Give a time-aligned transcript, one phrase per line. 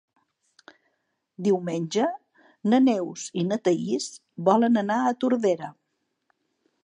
[1.47, 2.07] Diumenge
[2.73, 4.09] na Neus i na Thaís
[4.49, 5.73] volen anar a Tordera.